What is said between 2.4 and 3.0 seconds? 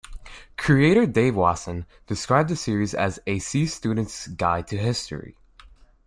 the series